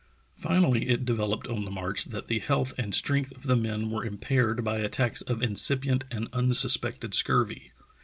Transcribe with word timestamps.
Finally 0.33 0.89
it 0.89 1.05
developed 1.05 1.45
on 1.45 1.63
the 1.63 1.69
march 1.69 2.05
that 2.05 2.27
the 2.27 2.39
health 2.39 2.73
and 2.75 2.95
strength 2.95 3.31
of 3.35 3.43
the 3.43 3.55
men 3.55 3.91
were 3.91 4.03
impaired 4.03 4.63
by 4.63 4.79
attacks 4.79 5.21
of 5.21 5.43
incipient 5.43 6.05
and 6.09 6.27
unsuspected 6.33 7.13
scurvy. 7.13 7.71